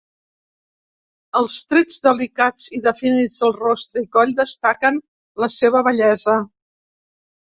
Els 1.41 1.57
trets 1.73 1.99
delicats 2.07 2.69
i 2.77 2.79
definits 2.87 3.35
del 3.43 3.53
rostre 3.57 4.03
i 4.05 4.07
coll 4.17 4.31
destaquen 4.39 4.97
la 5.45 5.51
seva 5.57 5.83
bellesa. 5.89 6.35